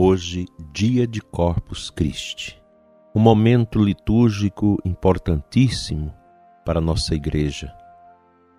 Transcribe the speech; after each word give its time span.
hoje, 0.00 0.46
dia 0.72 1.08
de 1.08 1.20
Corpus 1.20 1.90
Christi, 1.90 2.62
um 3.12 3.18
momento 3.18 3.82
litúrgico 3.82 4.78
importantíssimo 4.84 6.14
para 6.64 6.80
nossa 6.80 7.16
igreja. 7.16 7.74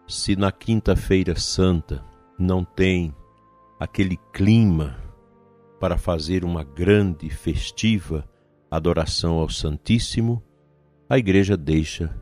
Se 0.06 0.36
na 0.36 0.52
Quinta-feira 0.52 1.40
Santa 1.40 2.04
não 2.38 2.66
tem 2.66 3.16
aquele 3.80 4.18
clima 4.34 4.98
para 5.80 5.98
fazer 5.98 6.44
uma 6.44 6.62
grande 6.62 7.30
festiva 7.30 8.28
adoração 8.70 9.40
ao 9.40 9.48
Santíssimo, 9.48 10.44
a 11.10 11.18
igreja 11.18 11.56
deixa 11.56 12.22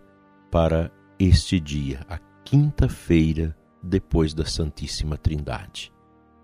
para 0.51 0.91
este 1.17 1.59
dia, 1.59 2.05
a 2.07 2.19
quinta-feira 2.45 3.57
depois 3.81 4.35
da 4.35 4.45
Santíssima 4.45 5.17
Trindade, 5.17 5.91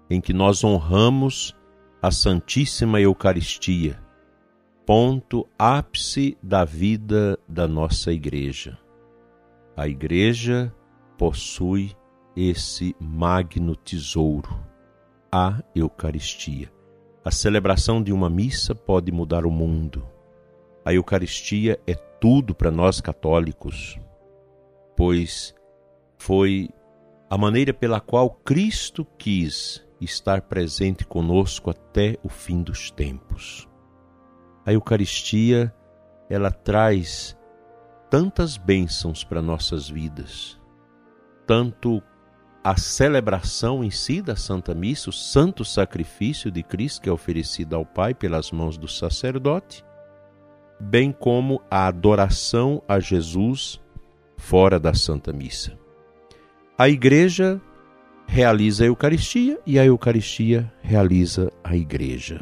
em 0.10 0.20
que 0.20 0.34
nós 0.34 0.64
honramos 0.64 1.56
a 2.04 2.12
Santíssima 2.12 3.00
Eucaristia, 3.00 3.98
ponto 4.86 5.48
ápice 5.58 6.38
da 6.44 6.66
vida 6.66 7.40
da 7.48 7.66
nossa 7.66 8.12
igreja. 8.12 8.78
A 9.78 9.88
igreja 9.88 10.76
possui 11.18 11.96
esse 12.36 12.94
magno 13.00 13.74
tesouro, 13.74 14.54
a 15.32 15.64
Eucaristia. 15.74 16.70
A 17.24 17.32
celebração 17.32 18.04
de 18.04 18.12
uma 18.12 18.30
missa 18.30 18.76
pode 18.76 19.10
mudar 19.10 19.46
o 19.46 19.50
mundo. 19.50 20.06
A 20.84 20.94
Eucaristia 20.94 21.80
é 21.88 21.96
tudo 21.96 22.54
para 22.54 22.70
nós 22.70 23.00
católicos, 23.00 23.98
pois 24.94 25.56
foi 26.18 26.68
a 27.30 27.38
maneira 27.38 27.74
pela 27.74 28.02
qual 28.02 28.30
Cristo 28.30 29.08
quis 29.18 29.82
estar 30.00 30.42
presente 30.42 31.06
conosco 31.06 31.70
até 31.70 32.18
o 32.24 32.30
fim 32.30 32.62
dos 32.62 32.92
tempos. 32.92 33.68
A 34.66 34.74
Eucaristia, 34.74 35.74
ela 36.30 36.52
traz 36.52 37.38
tantas 38.10 38.58
bênçãos 38.58 39.24
para 39.24 39.42
nossas 39.42 39.90
vidas, 39.90 40.60
tanto 41.46 42.02
a 42.64 42.78
celebração 42.78 43.84
em 43.84 43.92
si 43.92 44.22
da 44.22 44.36
Santa 44.36 44.74
Missa, 44.74 45.10
o 45.10 45.14
santo 45.14 45.66
sacrifício 45.66 46.50
de 46.50 46.64
Cristo 46.64 47.02
que 47.02 47.10
é 47.10 47.12
oferecido 47.12 47.76
ao 47.76 47.86
Pai 47.86 48.14
pelas 48.14 48.52
mãos 48.52 48.78
do 48.78 48.88
sacerdote, 48.88 49.84
bem 50.80 51.12
como 51.12 51.62
a 51.70 51.88
adoração 51.88 52.82
a 52.88 53.00
Jesus 53.00 53.82
fora 54.38 54.80
da 54.80 54.94
Santa 54.94 55.34
Missa. 55.34 55.78
A 56.78 56.88
Igreja 56.88 57.62
realiza 58.28 58.84
a 58.84 58.88
Eucaristia 58.88 59.60
e 59.66 59.78
a 59.78 59.86
Eucaristia 59.86 60.72
realiza 60.82 61.52
a 61.64 61.76
Igreja. 61.76 62.42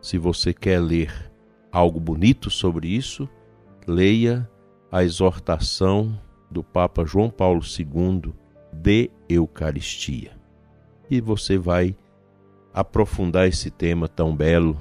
Se 0.00 0.18
você 0.18 0.52
quer 0.52 0.80
ler 0.80 1.30
algo 1.70 1.98
bonito 1.98 2.50
sobre 2.50 2.88
isso, 2.88 3.28
leia 3.86 4.48
a 4.90 5.02
exortação 5.02 6.18
do 6.50 6.62
Papa 6.62 7.04
João 7.04 7.28
Paulo 7.28 7.60
II 7.62 8.32
de 8.72 9.10
Eucaristia. 9.28 10.32
E 11.10 11.20
você 11.20 11.58
vai 11.58 11.96
aprofundar 12.72 13.46
esse 13.46 13.70
tema 13.70 14.08
tão 14.08 14.34
belo, 14.34 14.76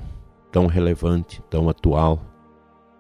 tão 0.51 0.67
relevante, 0.67 1.41
tão 1.49 1.69
atual 1.69 2.21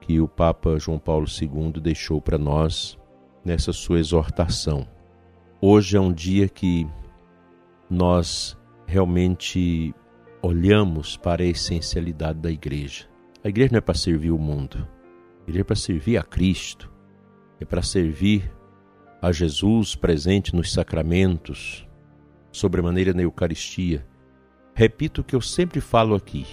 que 0.01 0.19
o 0.19 0.27
Papa 0.27 0.77
João 0.77 0.99
Paulo 0.99 1.25
II 1.25 1.73
deixou 1.81 2.21
para 2.21 2.37
nós 2.37 2.97
nessa 3.43 3.71
sua 3.71 3.99
exortação. 3.99 4.87
Hoje 5.61 5.95
é 5.95 5.99
um 5.99 6.11
dia 6.11 6.49
que 6.49 6.87
nós 7.93 8.57
realmente 8.87 9.93
olhamos 10.41 11.15
para 11.15 11.43
a 11.43 11.47
essencialidade 11.47 12.39
da 12.39 12.51
igreja. 12.51 13.05
A 13.43 13.49
igreja 13.49 13.73
não 13.73 13.77
é 13.77 13.81
para 13.81 13.93
servir 13.93 14.31
o 14.31 14.37
mundo, 14.37 14.87
a 15.39 15.43
igreja 15.43 15.61
é 15.61 15.63
para 15.63 15.75
servir 15.75 16.17
a 16.17 16.23
Cristo, 16.23 16.91
é 17.59 17.65
para 17.65 17.81
servir 17.81 18.51
a 19.21 19.31
Jesus 19.31 19.95
presente 19.95 20.55
nos 20.55 20.73
sacramentos, 20.73 21.87
sobremaneira 22.51 23.13
na 23.13 23.21
Eucaristia. 23.21 24.05
Repito 24.73 25.21
o 25.21 25.23
que 25.23 25.35
eu 25.35 25.41
sempre 25.41 25.79
falo 25.79 26.15
aqui: 26.15 26.45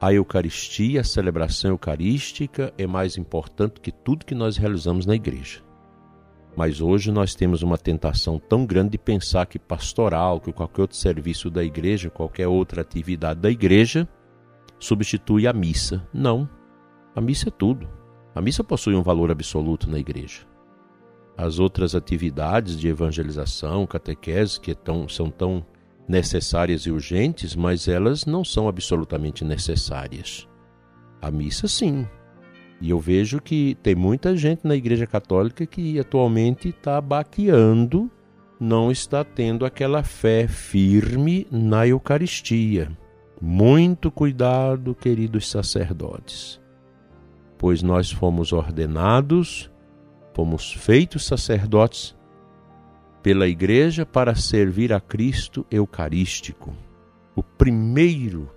a 0.00 0.12
Eucaristia, 0.12 1.02
a 1.02 1.04
celebração 1.04 1.70
eucarística, 1.70 2.72
é 2.78 2.86
mais 2.86 3.16
importante 3.16 3.80
que 3.80 3.92
tudo 3.92 4.26
que 4.26 4.34
nós 4.34 4.56
realizamos 4.56 5.06
na 5.06 5.14
igreja. 5.14 5.63
Mas 6.56 6.80
hoje 6.80 7.10
nós 7.10 7.34
temos 7.34 7.62
uma 7.62 7.76
tentação 7.76 8.38
tão 8.38 8.64
grande 8.64 8.90
de 8.90 8.98
pensar 8.98 9.46
que 9.46 9.58
pastoral, 9.58 10.40
que 10.40 10.52
qualquer 10.52 10.82
outro 10.82 10.96
serviço 10.96 11.50
da 11.50 11.64
igreja, 11.64 12.10
qualquer 12.10 12.46
outra 12.46 12.82
atividade 12.82 13.40
da 13.40 13.50
igreja, 13.50 14.08
substitui 14.78 15.46
a 15.46 15.52
missa. 15.52 16.06
Não. 16.12 16.48
A 17.14 17.20
missa 17.20 17.48
é 17.48 17.52
tudo. 17.52 17.88
A 18.34 18.40
missa 18.40 18.62
possui 18.62 18.94
um 18.94 19.02
valor 19.02 19.30
absoluto 19.30 19.90
na 19.90 19.98
igreja. 19.98 20.42
As 21.36 21.58
outras 21.58 21.96
atividades 21.96 22.78
de 22.78 22.86
evangelização, 22.88 23.86
catequese, 23.86 24.60
que 24.60 24.70
é 24.70 24.74
tão, 24.74 25.08
são 25.08 25.30
tão 25.30 25.66
necessárias 26.06 26.82
e 26.82 26.90
urgentes, 26.90 27.56
mas 27.56 27.88
elas 27.88 28.24
não 28.24 28.44
são 28.44 28.68
absolutamente 28.68 29.44
necessárias. 29.44 30.48
A 31.20 31.30
missa, 31.30 31.66
sim, 31.66 32.06
e 32.84 32.90
eu 32.90 33.00
vejo 33.00 33.40
que 33.40 33.78
tem 33.82 33.94
muita 33.94 34.36
gente 34.36 34.66
na 34.66 34.76
Igreja 34.76 35.06
Católica 35.06 35.64
que 35.64 35.98
atualmente 35.98 36.68
está 36.68 37.00
baqueando, 37.00 38.10
não 38.60 38.92
está 38.92 39.24
tendo 39.24 39.64
aquela 39.64 40.02
fé 40.02 40.46
firme 40.46 41.46
na 41.50 41.86
Eucaristia. 41.88 42.92
Muito 43.40 44.10
cuidado, 44.10 44.94
queridos 44.94 45.50
sacerdotes, 45.50 46.60
pois 47.56 47.82
nós 47.82 48.10
fomos 48.10 48.52
ordenados, 48.52 49.70
fomos 50.34 50.70
feitos 50.70 51.24
sacerdotes 51.24 52.14
pela 53.22 53.48
Igreja 53.48 54.04
para 54.04 54.34
servir 54.34 54.92
a 54.92 55.00
Cristo 55.00 55.64
Eucarístico. 55.70 56.74
O 57.34 57.42
primeiro, 57.42 58.50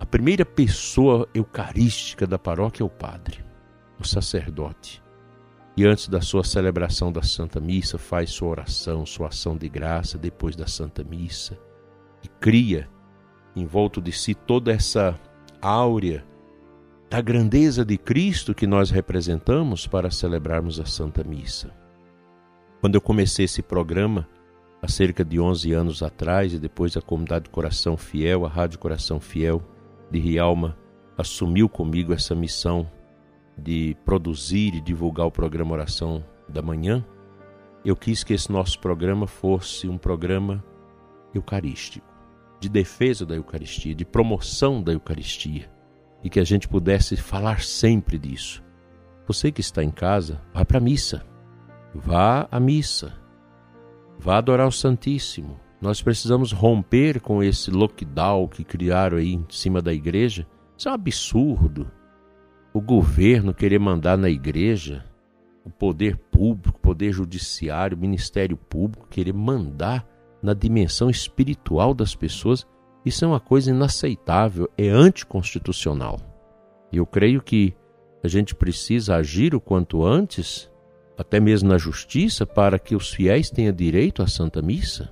a 0.00 0.04
primeira 0.04 0.44
pessoa 0.44 1.28
eucarística 1.32 2.26
da 2.26 2.36
paróquia 2.36 2.82
é 2.82 2.84
o 2.84 2.90
Padre 2.90 3.48
o 4.00 4.06
sacerdote. 4.06 5.02
E 5.76 5.86
antes 5.86 6.08
da 6.08 6.20
sua 6.20 6.44
celebração 6.44 7.12
da 7.12 7.22
Santa 7.22 7.60
Missa, 7.60 7.98
faz 7.98 8.30
sua 8.30 8.48
oração, 8.48 9.06
sua 9.06 9.28
ação 9.28 9.56
de 9.56 9.68
graça 9.68 10.18
depois 10.18 10.56
da 10.56 10.66
Santa 10.66 11.04
Missa 11.04 11.58
e 12.22 12.28
cria 12.28 12.88
em 13.54 13.64
volta 13.64 14.00
de 14.00 14.12
si 14.12 14.34
toda 14.34 14.72
essa 14.72 15.18
áurea 15.60 16.24
da 17.08 17.20
grandeza 17.20 17.84
de 17.84 17.98
Cristo 17.98 18.54
que 18.54 18.66
nós 18.66 18.90
representamos 18.90 19.86
para 19.86 20.10
celebrarmos 20.10 20.78
a 20.78 20.86
Santa 20.86 21.24
Missa. 21.24 21.74
Quando 22.80 22.94
eu 22.94 23.00
comecei 23.00 23.44
esse 23.44 23.62
programa, 23.62 24.28
há 24.80 24.88
cerca 24.88 25.24
de 25.24 25.40
11 25.40 25.72
anos 25.72 26.02
atrás, 26.02 26.54
e 26.54 26.58
depois 26.58 26.96
a 26.96 27.02
Comunidade 27.02 27.50
Coração 27.50 27.96
Fiel, 27.96 28.46
a 28.46 28.48
Rádio 28.48 28.78
Coração 28.78 29.20
Fiel 29.20 29.62
de 30.10 30.18
Rialma, 30.18 30.78
assumiu 31.18 31.68
comigo 31.68 32.12
essa 32.12 32.34
missão 32.34 32.88
de 33.60 33.96
produzir 34.04 34.74
e 34.74 34.80
divulgar 34.80 35.26
o 35.26 35.30
programa 35.30 35.72
Oração 35.72 36.24
da 36.48 36.62
Manhã, 36.62 37.04
eu 37.84 37.94
quis 37.94 38.24
que 38.24 38.32
esse 38.32 38.50
nosso 38.50 38.78
programa 38.78 39.26
fosse 39.26 39.88
um 39.88 39.96
programa 39.96 40.64
eucarístico, 41.34 42.06
de 42.58 42.68
defesa 42.68 43.24
da 43.24 43.34
Eucaristia, 43.34 43.94
de 43.94 44.04
promoção 44.04 44.82
da 44.82 44.92
Eucaristia, 44.92 45.70
e 46.22 46.28
que 46.28 46.40
a 46.40 46.44
gente 46.44 46.68
pudesse 46.68 47.16
falar 47.16 47.62
sempre 47.62 48.18
disso. 48.18 48.62
Você 49.26 49.52
que 49.52 49.60
está 49.60 49.82
em 49.82 49.90
casa, 49.90 50.42
vá 50.52 50.64
para 50.64 50.78
a 50.78 50.80
missa. 50.80 51.24
Vá 51.94 52.48
à 52.50 52.58
missa. 52.58 53.14
Vá 54.18 54.38
adorar 54.38 54.66
o 54.66 54.72
Santíssimo. 54.72 55.58
Nós 55.80 56.02
precisamos 56.02 56.52
romper 56.52 57.20
com 57.20 57.42
esse 57.42 57.70
lockdown 57.70 58.48
que 58.48 58.64
criaram 58.64 59.16
aí 59.16 59.34
em 59.34 59.46
cima 59.48 59.80
da 59.80 59.94
igreja. 59.94 60.46
Isso 60.76 60.88
é 60.88 60.90
um 60.90 60.94
absurdo 60.94 61.90
o 62.72 62.80
governo 62.80 63.52
querer 63.52 63.78
mandar 63.78 64.16
na 64.16 64.30
igreja, 64.30 65.04
o 65.64 65.70
poder 65.70 66.16
público, 66.16 66.78
o 66.78 66.80
poder 66.80 67.12
judiciário, 67.12 67.96
o 67.96 68.00
ministério 68.00 68.56
público 68.56 69.08
querer 69.08 69.32
mandar 69.32 70.06
na 70.42 70.54
dimensão 70.54 71.10
espiritual 71.10 71.92
das 71.92 72.14
pessoas, 72.14 72.66
Isso 73.04 73.24
é 73.24 73.28
uma 73.28 73.40
coisa 73.40 73.70
inaceitável, 73.70 74.68
é 74.76 74.88
anticonstitucional. 74.88 76.20
E 76.92 76.98
eu 76.98 77.06
creio 77.06 77.40
que 77.40 77.74
a 78.22 78.28
gente 78.28 78.54
precisa 78.54 79.16
agir 79.16 79.54
o 79.54 79.60
quanto 79.60 80.04
antes, 80.04 80.70
até 81.16 81.40
mesmo 81.40 81.70
na 81.70 81.78
justiça, 81.78 82.44
para 82.44 82.78
que 82.78 82.94
os 82.94 83.10
fiéis 83.10 83.50
tenham 83.50 83.72
direito 83.72 84.22
à 84.22 84.26
Santa 84.26 84.60
Missa. 84.60 85.10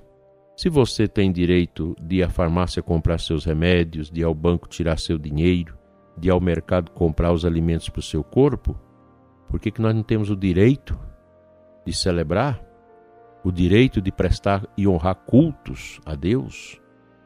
Se 0.55 0.69
você 0.69 1.07
tem 1.07 1.31
direito 1.31 1.95
de 1.99 2.17
ir 2.17 2.23
à 2.23 2.29
farmácia 2.29 2.83
comprar 2.83 3.19
seus 3.19 3.43
remédios, 3.43 4.11
de 4.11 4.21
ir 4.21 4.23
ao 4.23 4.35
banco 4.35 4.67
tirar 4.67 4.99
seu 4.99 5.17
dinheiro, 5.17 5.78
de 6.17 6.27
ir 6.27 6.31
ao 6.31 6.39
mercado 6.39 6.91
comprar 6.91 7.31
os 7.31 7.45
alimentos 7.45 7.89
para 7.89 7.99
o 7.99 8.03
seu 8.03 8.23
corpo, 8.23 8.77
por 9.47 9.59
que, 9.59 9.71
que 9.71 9.81
nós 9.81 9.95
não 9.95 10.03
temos 10.03 10.29
o 10.29 10.35
direito 10.35 10.97
de 11.85 11.93
celebrar? 11.93 12.61
O 13.43 13.51
direito 13.51 14.01
de 14.01 14.11
prestar 14.11 14.67
e 14.77 14.87
honrar 14.87 15.15
cultos 15.15 15.99
a 16.05 16.13
Deus? 16.13 16.79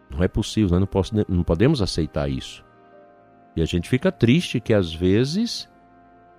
Não 0.09 0.23
é 0.23 0.27
possível, 0.27 0.79
nós 0.79 1.11
não 1.27 1.43
podemos 1.43 1.81
aceitar 1.81 2.29
isso. 2.29 2.63
E 3.55 3.61
a 3.61 3.65
gente 3.65 3.89
fica 3.89 4.11
triste 4.11 4.59
que 4.59 4.73
às 4.73 4.93
vezes 4.93 5.69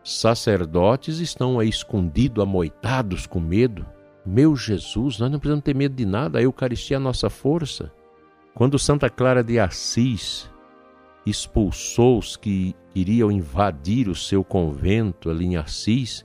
sacerdotes 0.03 1.19
estão 1.19 1.59
aí 1.59 1.69
escondidos, 1.69 2.43
amoitados 2.43 3.27
com 3.27 3.41
medo. 3.41 3.87
Meu 4.25 4.57
Jesus, 4.57 5.19
nós 5.19 5.31
não 5.31 5.39
precisamos 5.39 5.65
ter 5.65 5.75
medo 5.75 5.95
de 5.95 6.07
nada, 6.07 6.39
a 6.39 6.43
Eucaristia 6.43 6.97
é 6.97 6.99
a 6.99 7.01
nossa 7.01 7.29
força. 7.29 7.93
Quando 8.55 8.79
Santa 8.79 9.11
Clara 9.11 9.43
de 9.43 9.59
Assis 9.59 10.51
expulsou 11.27 12.19
os 12.19 12.37
que 12.37 12.75
iriam 12.95 13.31
invadir 13.31 14.09
o 14.09 14.15
seu 14.15 14.45
convento 14.45 15.31
ali 15.31 15.47
em 15.47 15.57
Assis, 15.57 16.25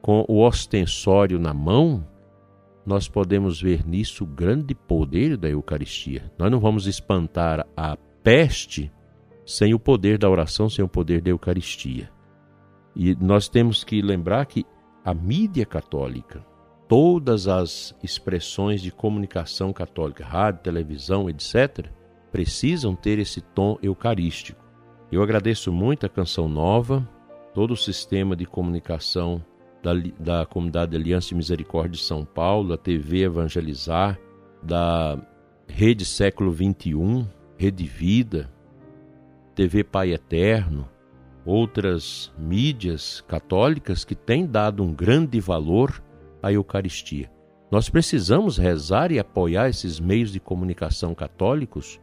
com 0.00 0.24
o 0.28 0.44
ostensório 0.44 1.38
na 1.38 1.52
mão, 1.52 2.06
nós 2.84 3.06
podemos 3.06 3.60
ver 3.60 3.86
nisso 3.86 4.24
o 4.24 4.26
grande 4.26 4.74
poder 4.74 5.36
da 5.36 5.48
Eucaristia. 5.48 6.32
Nós 6.38 6.50
não 6.50 6.58
vamos 6.58 6.86
espantar 6.86 7.66
a 7.76 7.96
peste 8.22 8.90
sem 9.44 9.74
o 9.74 9.78
poder 9.78 10.18
da 10.18 10.28
oração, 10.28 10.68
sem 10.68 10.84
o 10.84 10.88
poder 10.88 11.20
da 11.20 11.30
Eucaristia. 11.30 12.10
E 12.96 13.14
nós 13.16 13.48
temos 13.48 13.84
que 13.84 14.00
lembrar 14.00 14.46
que 14.46 14.64
a 15.04 15.14
mídia 15.14 15.66
católica, 15.66 16.44
todas 16.88 17.46
as 17.46 17.94
expressões 18.02 18.82
de 18.82 18.90
comunicação 18.90 19.72
católica, 19.72 20.24
rádio, 20.24 20.62
televisão, 20.62 21.28
etc., 21.28 21.86
precisam 22.30 22.94
ter 22.94 23.18
esse 23.18 23.40
tom 23.40 23.78
eucarístico. 23.82 24.60
Eu 25.10 25.22
agradeço 25.22 25.72
muito 25.72 26.06
a 26.06 26.08
Canção 26.08 26.48
Nova, 26.48 27.08
todo 27.52 27.72
o 27.72 27.76
sistema 27.76 28.36
de 28.36 28.46
comunicação 28.46 29.44
da, 29.82 29.92
da 30.18 30.46
Comunidade 30.46 30.96
Aliança 30.96 31.28
de 31.30 31.34
Misericórdia 31.34 31.92
de 31.92 32.02
São 32.02 32.24
Paulo, 32.24 32.72
a 32.72 32.78
TV 32.78 33.22
Evangelizar, 33.22 34.18
da 34.62 35.18
Rede 35.66 36.04
Século 36.04 36.52
XXI, 36.52 37.26
Rede 37.56 37.84
Vida, 37.84 38.50
TV 39.54 39.82
Pai 39.82 40.12
Eterno, 40.12 40.88
outras 41.44 42.32
mídias 42.38 43.22
católicas 43.26 44.04
que 44.04 44.14
têm 44.14 44.46
dado 44.46 44.82
um 44.82 44.92
grande 44.92 45.40
valor 45.40 46.02
à 46.42 46.52
Eucaristia. 46.52 47.30
Nós 47.70 47.88
precisamos 47.88 48.58
rezar 48.58 49.12
e 49.12 49.18
apoiar 49.18 49.68
esses 49.68 50.00
meios 50.00 50.32
de 50.32 50.40
comunicação 50.40 51.14
católicos 51.14 52.00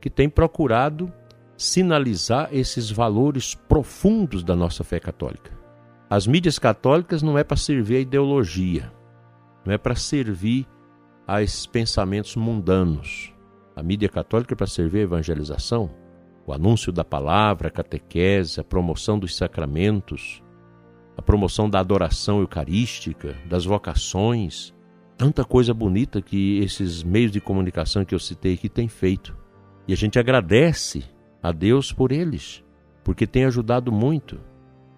que 0.00 0.10
têm 0.10 0.28
procurado 0.28 1.12
sinalizar 1.56 2.48
esses 2.52 2.90
valores 2.90 3.54
profundos 3.54 4.42
da 4.42 4.56
nossa 4.56 4.82
fé 4.82 4.98
católica. 4.98 5.52
As 6.08 6.26
mídias 6.26 6.58
católicas 6.58 7.22
não 7.22 7.36
é 7.36 7.44
para 7.44 7.56
servir 7.56 7.96
a 7.96 8.00
ideologia, 8.00 8.90
não 9.64 9.72
é 9.72 9.78
para 9.78 9.94
servir 9.94 10.66
a 11.26 11.42
esses 11.42 11.66
pensamentos 11.66 12.34
mundanos. 12.34 13.32
A 13.76 13.82
mídia 13.82 14.08
católica 14.08 14.54
é 14.54 14.56
para 14.56 14.66
servir 14.66 15.00
a 15.00 15.02
evangelização, 15.02 15.90
o 16.46 16.52
anúncio 16.52 16.90
da 16.90 17.04
palavra, 17.04 17.68
a 17.68 17.70
catequese, 17.70 18.58
a 18.58 18.64
promoção 18.64 19.18
dos 19.18 19.36
sacramentos, 19.36 20.42
a 21.16 21.22
promoção 21.22 21.68
da 21.68 21.78
adoração 21.78 22.40
eucarística, 22.40 23.36
das 23.46 23.64
vocações, 23.64 24.74
tanta 25.16 25.44
coisa 25.44 25.74
bonita 25.74 26.22
que 26.22 26.58
esses 26.60 27.02
meios 27.02 27.30
de 27.30 27.40
comunicação 27.40 28.04
que 28.04 28.14
eu 28.14 28.18
citei 28.18 28.54
aqui 28.54 28.68
têm 28.68 28.88
feito. 28.88 29.36
E 29.86 29.92
a 29.92 29.96
gente 29.96 30.18
agradece 30.18 31.04
a 31.42 31.52
Deus 31.52 31.92
por 31.92 32.12
eles, 32.12 32.62
porque 33.02 33.26
tem 33.26 33.44
ajudado 33.44 33.90
muito. 33.90 34.40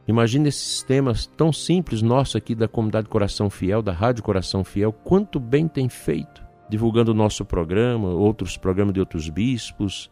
Imagine 0.06 0.48
esses 0.48 0.82
temas 0.82 1.26
tão 1.26 1.52
simples 1.52 2.02
nosso 2.02 2.36
aqui 2.36 2.54
da 2.54 2.66
comunidade 2.66 3.08
Coração 3.08 3.48
Fiel, 3.48 3.82
da 3.82 3.92
Rádio 3.92 4.22
Coração 4.22 4.64
Fiel, 4.64 4.92
quanto 4.92 5.38
bem 5.38 5.68
tem 5.68 5.88
feito, 5.88 6.44
divulgando 6.68 7.12
o 7.12 7.14
nosso 7.14 7.44
programa, 7.44 8.08
outros 8.08 8.56
programas 8.56 8.94
de 8.94 9.00
outros 9.00 9.28
bispos, 9.28 10.10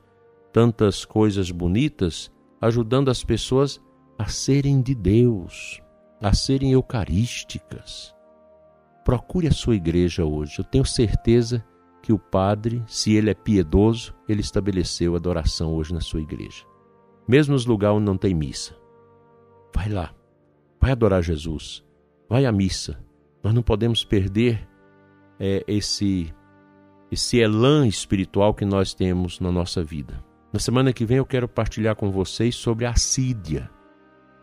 tantas 0.52 1.04
coisas 1.04 1.50
bonitas, 1.50 2.30
ajudando 2.60 3.10
as 3.10 3.24
pessoas 3.24 3.80
a 4.18 4.26
serem 4.26 4.80
de 4.80 4.94
Deus, 4.94 5.80
a 6.22 6.32
serem 6.32 6.72
eucarísticas. 6.72 8.14
Procure 9.04 9.48
a 9.48 9.52
sua 9.52 9.74
igreja 9.74 10.24
hoje. 10.24 10.58
Eu 10.58 10.64
tenho 10.64 10.84
certeza 10.84 11.58
que 11.58 11.70
o 12.08 12.18
padre, 12.18 12.82
se 12.86 13.12
ele 13.14 13.30
é 13.30 13.34
piedoso, 13.34 14.14
ele 14.28 14.40
estabeleceu 14.40 15.14
adoração 15.14 15.74
hoje 15.74 15.92
na 15.92 16.00
sua 16.00 16.20
igreja. 16.20 16.64
Mesmo 17.28 17.52
nos 17.52 17.66
lugares 17.66 17.96
onde 17.96 18.06
não 18.06 18.16
tem 18.16 18.34
missa. 18.34 18.74
Vai 19.74 19.88
lá, 19.88 20.14
vai 20.80 20.92
adorar 20.92 21.22
Jesus, 21.22 21.84
vai 22.28 22.46
à 22.46 22.52
missa. 22.52 22.98
Nós 23.42 23.54
não 23.54 23.62
podemos 23.62 24.04
perder 24.04 24.66
é, 25.38 25.64
esse 25.68 26.34
esse 27.10 27.38
elan 27.38 27.88
espiritual 27.88 28.54
que 28.54 28.64
nós 28.64 28.94
temos 28.94 29.40
na 29.40 29.50
nossa 29.50 29.82
vida. 29.82 30.22
Na 30.52 30.60
semana 30.60 30.92
que 30.92 31.04
vem 31.04 31.18
eu 31.18 31.26
quero 31.26 31.48
partilhar 31.48 31.96
com 31.96 32.10
vocês 32.10 32.54
sobre 32.54 32.86
a 32.86 32.90
assídia, 32.90 33.68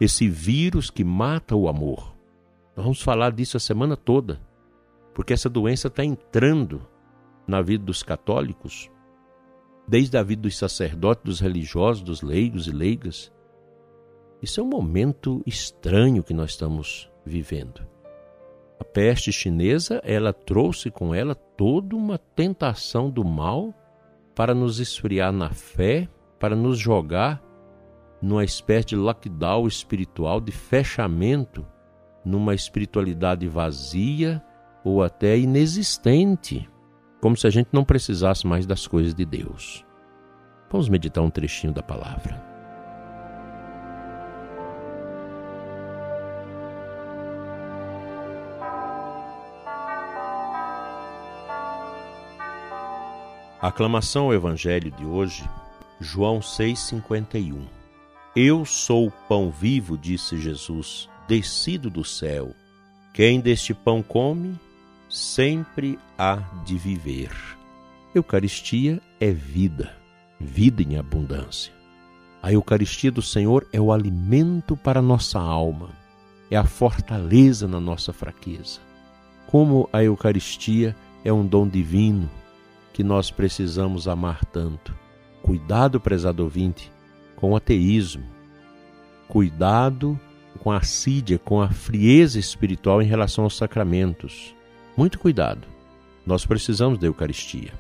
esse 0.02 0.28
vírus 0.28 0.90
que 0.90 1.04
mata 1.04 1.56
o 1.56 1.70
amor. 1.70 2.14
Nós 2.76 2.84
vamos 2.84 3.02
falar 3.02 3.32
disso 3.32 3.56
a 3.58 3.60
semana 3.60 3.96
toda, 3.96 4.42
porque 5.14 5.34
essa 5.34 5.50
doença 5.50 5.88
está 5.88 6.04
entrando 6.04 6.86
na 7.48 7.62
vida 7.62 7.84
dos 7.84 8.04
católicos, 8.04 8.90
desde 9.88 10.18
a 10.18 10.24
vida 10.24 10.42
dos 10.44 10.58
sacerdotes, 10.58 11.24
dos 11.24 11.40
religiosos, 11.40 12.04
dos 12.04 12.22
leigos 12.22 12.68
e 12.68 12.72
leigas. 12.72 13.32
Isso 14.42 14.60
é 14.60 14.64
um 14.64 14.68
momento 14.68 15.42
estranho 15.46 16.24
que 16.24 16.34
nós 16.34 16.52
estamos 16.52 17.10
vivendo. 17.26 17.88
A 18.80 18.84
peste 18.84 19.32
chinesa, 19.32 20.02
ela 20.04 20.32
trouxe 20.32 20.92
com 20.92 21.16
ela 21.16 21.34
toda 21.34 21.96
uma 21.96 22.18
tentação 22.18 23.10
do 23.10 23.24
mal 23.24 23.74
para 24.36 24.54
nos 24.54 24.80
esfriar 24.80 25.32
na 25.32 25.50
fé, 25.50 26.08
para 26.38 26.56
nos 26.56 26.78
jogar 26.78 27.42
numa 28.22 28.44
espécie 28.44 28.90
de 28.90 28.96
lockdown 28.96 29.68
espiritual, 29.68 30.40
de 30.40 30.52
fechamento 30.52 31.66
numa 32.24 32.54
espiritualidade 32.54 33.48
vazia 33.48 34.44
ou 34.84 35.02
até 35.02 35.38
inexistente, 35.38 36.70
como 37.20 37.36
se 37.36 37.48
a 37.48 37.50
gente 37.50 37.70
não 37.72 37.84
precisasse 37.84 38.46
mais 38.46 38.66
das 38.66 38.86
coisas 38.88 39.14
de 39.14 39.26
Deus. 39.26 39.86
Vamos 40.70 40.90
meditar 40.90 41.24
um 41.24 41.30
trechinho 41.30 41.74
da 41.74 41.82
palavra. 41.82 42.58
Aclamação 53.60 54.26
ao 54.26 54.34
Evangelho 54.36 54.92
de 54.92 55.04
hoje, 55.04 55.44
João 56.00 56.40
6,51 56.40 57.66
Eu 58.36 58.64
sou 58.64 59.08
o 59.08 59.12
pão 59.28 59.50
vivo, 59.50 59.98
disse 59.98 60.38
Jesus, 60.38 61.10
descido 61.28 61.90
do 61.90 62.04
céu. 62.04 62.54
Quem 63.14 63.40
deste 63.40 63.74
pão 63.74 64.04
come, 64.04 64.60
sempre 65.10 65.98
há 66.18 66.36
de 66.66 66.78
viver. 66.78 67.32
Eucaristia 68.14 69.02
é 69.20 69.32
vida, 69.32 69.96
vida 70.40 70.82
em 70.82 70.98
abundância. 70.98 71.74
A 72.42 72.52
Eucaristia 72.52 73.12
do 73.12 73.22
Senhor 73.22 73.68
é 73.72 73.82
o 73.82 73.92
alimento 73.92 74.76
para 74.78 75.02
nossa 75.02 75.40
alma, 75.40 75.90
é 76.50 76.56
a 76.56 76.64
fortaleza 76.64 77.68
na 77.68 77.80
nossa 77.80 78.14
fraqueza. 78.14 78.80
Como 79.48 79.90
a 79.92 80.04
Eucaristia 80.04 80.96
é 81.24 81.32
um 81.32 81.46
dom 81.46 81.68
divino, 81.68 82.30
que 82.94 83.04
nós 83.04 83.30
precisamos 83.30 84.08
amar 84.08 84.44
tanto. 84.46 84.96
Cuidado, 85.42 86.00
prezado 86.00 86.44
ouvinte, 86.44 86.92
com 87.36 87.52
o 87.52 87.56
ateísmo. 87.56 88.26
Cuidado 89.28 90.20
com 90.58 90.72
a 90.72 90.78
assídia, 90.78 91.38
com 91.38 91.62
a 91.62 91.70
frieza 91.70 92.40
espiritual 92.40 93.02
em 93.02 93.06
relação 93.06 93.44
aos 93.44 93.56
sacramentos. 93.56 94.56
Muito 94.98 95.20
cuidado. 95.20 95.68
Nós 96.26 96.44
precisamos 96.44 96.98
da 96.98 97.06
Eucaristia. 97.06 97.72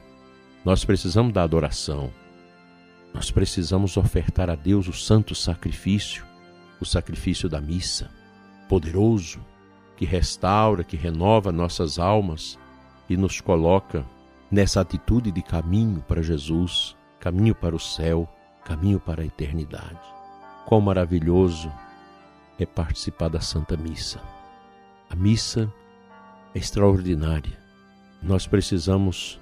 Nós 0.63 0.85
precisamos 0.85 1.33
da 1.33 1.41
adoração. 1.41 2.13
Nós 3.11 3.31
precisamos 3.31 3.97
ofertar 3.97 4.51
a 4.51 4.55
Deus 4.55 4.87
o 4.87 4.93
santo 4.93 5.33
sacrifício, 5.33 6.23
o 6.79 6.85
sacrifício 6.85 7.49
da 7.49 7.59
missa, 7.59 8.11
poderoso, 8.69 9.43
que 9.95 10.05
restaura, 10.05 10.83
que 10.83 10.95
renova 10.95 11.51
nossas 11.51 11.97
almas 11.97 12.59
e 13.09 13.17
nos 13.17 13.41
coloca 13.41 14.05
nessa 14.51 14.79
atitude 14.79 15.31
de 15.31 15.41
caminho 15.41 16.03
para 16.07 16.21
Jesus, 16.21 16.95
caminho 17.19 17.55
para 17.55 17.75
o 17.75 17.79
céu, 17.79 18.31
caminho 18.63 18.99
para 18.99 19.23
a 19.23 19.25
eternidade. 19.25 19.99
Quão 20.67 20.81
maravilhoso 20.81 21.71
é 22.59 22.65
participar 22.67 23.29
da 23.29 23.41
Santa 23.41 23.75
Missa. 23.75 24.21
A 25.09 25.15
missa 25.15 25.73
extraordinária. 26.57 27.57
Nós 28.21 28.47
precisamos 28.47 29.39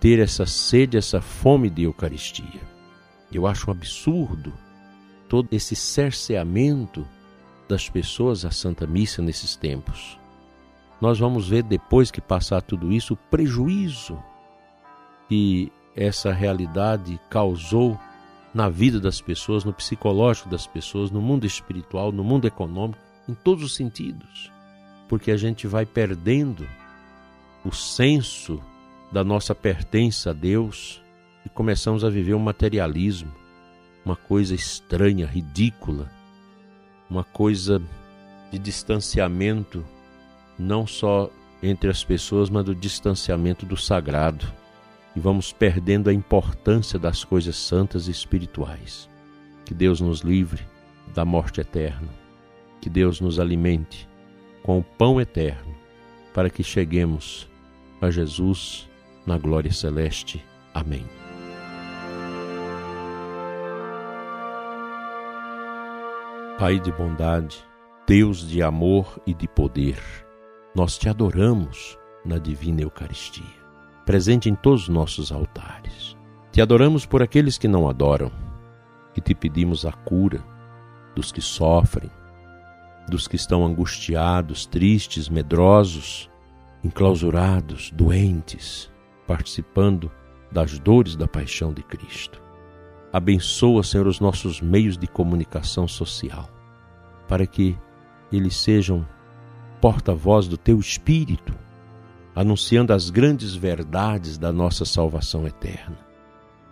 ter 0.00 0.18
essa 0.18 0.44
sede, 0.44 0.96
essa 0.96 1.20
fome 1.20 1.70
de 1.70 1.84
Eucaristia. 1.84 2.60
Eu 3.32 3.46
acho 3.46 3.68
um 3.68 3.72
absurdo 3.72 4.52
todo 5.28 5.48
esse 5.52 5.76
cerceamento 5.76 7.06
das 7.68 7.88
pessoas 7.88 8.44
à 8.44 8.50
Santa 8.50 8.86
Missa 8.86 9.20
nesses 9.22 9.54
tempos. 9.54 10.18
Nós 11.00 11.18
vamos 11.18 11.48
ver 11.48 11.62
depois 11.62 12.10
que 12.10 12.20
passar 12.20 12.62
tudo 12.62 12.92
isso 12.92 13.14
o 13.14 13.16
prejuízo 13.16 14.18
que 15.28 15.70
essa 15.94 16.32
realidade 16.32 17.20
causou 17.28 17.98
na 18.54 18.68
vida 18.68 18.98
das 18.98 19.20
pessoas, 19.20 19.64
no 19.64 19.72
psicológico 19.72 20.48
das 20.48 20.66
pessoas, 20.66 21.10
no 21.10 21.20
mundo 21.20 21.46
espiritual, 21.46 22.10
no 22.10 22.24
mundo 22.24 22.46
econômico, 22.46 23.00
em 23.28 23.34
todos 23.34 23.62
os 23.62 23.76
sentidos. 23.76 24.50
Porque 25.08 25.30
a 25.30 25.36
gente 25.36 25.66
vai 25.66 25.86
perdendo 25.86 26.68
o 27.64 27.72
senso 27.72 28.62
da 29.10 29.24
nossa 29.24 29.54
pertença 29.54 30.30
a 30.30 30.32
Deus 30.32 31.02
e 31.44 31.48
começamos 31.48 32.04
a 32.04 32.10
viver 32.10 32.34
um 32.34 32.38
materialismo, 32.38 33.32
uma 34.04 34.16
coisa 34.16 34.54
estranha, 34.54 35.26
ridícula, 35.26 36.10
uma 37.08 37.24
coisa 37.24 37.80
de 38.50 38.58
distanciamento, 38.58 39.84
não 40.58 40.86
só 40.86 41.30
entre 41.62 41.90
as 41.90 42.04
pessoas, 42.04 42.50
mas 42.50 42.64
do 42.64 42.74
distanciamento 42.74 43.66
do 43.66 43.76
sagrado. 43.76 44.46
E 45.16 45.20
vamos 45.20 45.52
perdendo 45.52 46.08
a 46.08 46.12
importância 46.12 46.98
das 46.98 47.24
coisas 47.24 47.56
santas 47.56 48.08
e 48.08 48.10
espirituais. 48.10 49.08
Que 49.64 49.74
Deus 49.74 50.00
nos 50.00 50.20
livre 50.20 50.64
da 51.14 51.24
morte 51.24 51.60
eterna. 51.60 52.08
Que 52.80 52.88
Deus 52.88 53.20
nos 53.20 53.40
alimente 53.40 54.08
com 54.62 54.78
o 54.78 54.82
pão 54.82 55.20
eterno, 55.20 55.74
para 56.34 56.50
que 56.50 56.62
cheguemos 56.62 57.48
a 58.00 58.10
Jesus 58.10 58.88
na 59.26 59.36
glória 59.38 59.72
celeste. 59.72 60.44
Amém. 60.74 61.04
Pai 66.58 66.80
de 66.80 66.90
bondade, 66.90 67.64
Deus 68.06 68.48
de 68.48 68.62
amor 68.62 69.20
e 69.26 69.32
de 69.32 69.46
poder, 69.46 70.02
nós 70.74 70.98
te 70.98 71.08
adoramos 71.08 71.98
na 72.24 72.36
divina 72.36 72.82
Eucaristia, 72.82 73.44
presente 74.04 74.50
em 74.50 74.54
todos 74.54 74.82
os 74.82 74.88
nossos 74.88 75.30
altares. 75.30 76.16
Te 76.50 76.60
adoramos 76.60 77.06
por 77.06 77.22
aqueles 77.22 77.58
que 77.58 77.68
não 77.68 77.88
adoram, 77.88 78.32
e 79.16 79.20
te 79.20 79.34
pedimos 79.34 79.84
a 79.84 79.92
cura 79.92 80.42
dos 81.14 81.30
que 81.30 81.40
sofrem, 81.40 82.10
dos 83.08 83.26
que 83.26 83.36
estão 83.36 83.64
angustiados, 83.64 84.66
tristes, 84.66 85.28
medrosos, 85.28 86.30
enclausurados, 86.84 87.90
doentes, 87.90 88.90
participando 89.26 90.10
das 90.50 90.78
dores 90.78 91.16
da 91.16 91.26
paixão 91.26 91.72
de 91.72 91.82
Cristo. 91.82 92.42
Abençoa, 93.12 93.82
Senhor, 93.82 94.06
os 94.06 94.20
nossos 94.20 94.60
meios 94.60 94.96
de 94.96 95.06
comunicação 95.06 95.88
social, 95.88 96.48
para 97.26 97.46
que 97.46 97.76
eles 98.30 98.56
sejam 98.56 99.06
porta-voz 99.80 100.46
do 100.46 100.56
Teu 100.56 100.78
Espírito, 100.78 101.54
anunciando 102.34 102.92
as 102.92 103.10
grandes 103.10 103.54
verdades 103.54 104.38
da 104.38 104.52
nossa 104.52 104.84
salvação 104.84 105.46
eterna. 105.46 105.98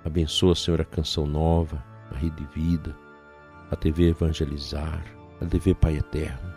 Abençoa, 0.04 0.54
Senhor, 0.54 0.80
a 0.80 0.84
Canção 0.84 1.26
Nova, 1.26 1.82
a 2.10 2.16
Rede 2.16 2.46
Vida, 2.54 2.96
a 3.70 3.76
TV 3.76 4.10
Evangelizar, 4.10 5.04
a 5.40 5.46
TV 5.46 5.74
Pai 5.74 5.96
Eterno. 5.96 6.54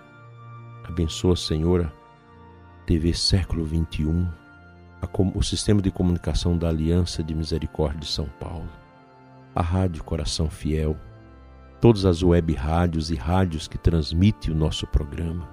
Abençoa, 0.83 1.35
Senhor, 1.35 1.85
a 1.85 2.85
TV 2.85 3.13
Século 3.13 3.65
XXI, 3.65 4.27
o 5.35 5.43
sistema 5.43 5.81
de 5.81 5.91
comunicação 5.91 6.57
da 6.57 6.69
Aliança 6.69 7.23
de 7.23 7.33
Misericórdia 7.33 7.99
de 7.99 8.07
São 8.07 8.27
Paulo 8.39 8.69
a 9.55 9.61
Rádio 9.61 10.03
Coração 10.03 10.49
Fiel, 10.49 10.95
todas 11.81 12.05
as 12.05 12.23
web 12.23 12.53
rádios 12.53 13.11
e 13.11 13.15
rádios 13.15 13.67
que 13.67 13.77
transmitem 13.77 14.53
o 14.53 14.57
nosso 14.57 14.87
programa, 14.87 15.49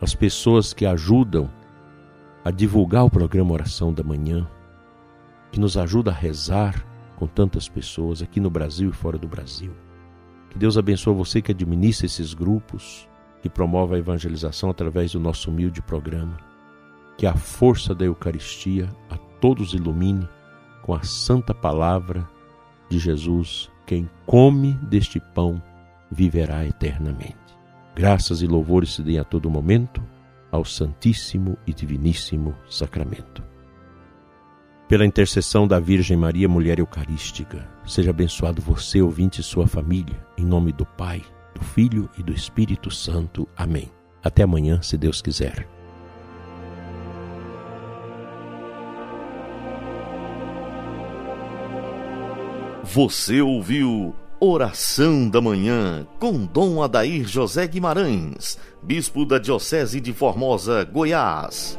as 0.00 0.14
pessoas 0.14 0.72
que 0.72 0.86
ajudam 0.86 1.50
a 2.44 2.50
divulgar 2.50 3.04
o 3.04 3.10
programa 3.10 3.52
Oração 3.52 3.92
da 3.92 4.04
Manhã, 4.04 4.48
que 5.50 5.58
nos 5.58 5.76
ajuda 5.76 6.10
a 6.10 6.14
rezar 6.14 6.86
com 7.16 7.26
tantas 7.26 7.68
pessoas 7.68 8.22
aqui 8.22 8.38
no 8.38 8.50
Brasil 8.50 8.90
e 8.90 8.92
fora 8.92 9.18
do 9.18 9.26
Brasil. 9.26 9.72
Que 10.50 10.58
Deus 10.58 10.78
abençoe 10.78 11.14
você 11.14 11.42
que 11.42 11.52
administra 11.52 12.06
esses 12.06 12.34
grupos, 12.34 13.08
que 13.42 13.48
promove 13.48 13.94
a 13.94 13.98
evangelização 13.98 14.70
através 14.70 15.12
do 15.12 15.20
nosso 15.20 15.50
humilde 15.50 15.82
programa. 15.82 16.36
Que 17.16 17.26
a 17.26 17.34
força 17.34 17.94
da 17.94 18.04
Eucaristia 18.04 18.88
a 19.10 19.16
todos 19.16 19.74
ilumine 19.74 20.28
com 20.82 20.94
a 20.94 21.02
santa 21.02 21.54
palavra 21.54 22.28
de 22.88 22.98
Jesus, 22.98 23.70
quem 23.86 24.08
come 24.26 24.72
deste 24.74 25.20
pão 25.20 25.62
viverá 26.10 26.64
eternamente. 26.64 27.36
Graças 27.94 28.42
e 28.42 28.46
louvores 28.46 28.94
se 28.94 29.02
deem 29.02 29.18
a 29.18 29.24
todo 29.24 29.50
momento 29.50 30.02
ao 30.50 30.64
Santíssimo 30.64 31.58
e 31.66 31.72
Diviníssimo 31.72 32.54
Sacramento. 32.68 33.42
Pela 34.88 35.04
intercessão 35.04 35.68
da 35.68 35.78
Virgem 35.78 36.16
Maria, 36.16 36.48
mulher 36.48 36.78
eucarística, 36.78 37.68
seja 37.86 38.08
abençoado 38.08 38.62
você, 38.62 39.02
ouvinte 39.02 39.42
e 39.42 39.44
sua 39.44 39.66
família, 39.66 40.16
em 40.38 40.46
nome 40.46 40.72
do 40.72 40.86
Pai, 40.86 41.22
do 41.54 41.62
Filho 41.62 42.08
e 42.16 42.22
do 42.22 42.32
Espírito 42.32 42.90
Santo. 42.90 43.46
Amém. 43.54 43.90
Até 44.24 44.44
amanhã, 44.44 44.80
se 44.80 44.96
Deus 44.96 45.20
quiser. 45.20 45.68
Você 52.82 53.42
ouviu 53.42 54.16
Oração 54.40 55.28
da 55.28 55.42
Manhã 55.42 56.06
com 56.18 56.46
Dom 56.46 56.82
Adair 56.82 57.28
José 57.28 57.66
Guimarães, 57.66 58.58
Bispo 58.82 59.26
da 59.26 59.38
Diocese 59.38 60.00
de 60.00 60.14
Formosa, 60.14 60.82
Goiás. 60.84 61.78